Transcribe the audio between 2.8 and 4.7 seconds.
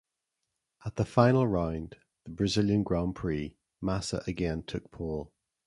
Grand Prix, Massa again